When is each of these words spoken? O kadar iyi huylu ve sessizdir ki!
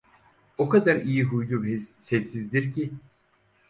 O 0.57 0.69
kadar 0.69 0.95
iyi 0.95 1.23
huylu 1.23 1.63
ve 1.63 1.77
sessizdir 1.97 2.73
ki! 2.73 2.91